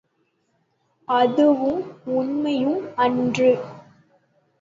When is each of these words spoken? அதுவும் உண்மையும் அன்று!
அதுவும் 1.07 1.83
உண்மையும் 2.13 2.81
அன்று! 2.97 3.51